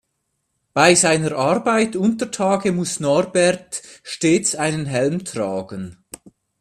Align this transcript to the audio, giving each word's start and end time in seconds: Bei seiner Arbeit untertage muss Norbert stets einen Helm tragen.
Bei 0.73 0.95
seiner 0.95 1.33
Arbeit 1.33 1.95
untertage 1.95 2.71
muss 2.71 2.99
Norbert 2.99 3.83
stets 4.01 4.55
einen 4.55 4.87
Helm 4.87 5.25
tragen. 5.25 6.03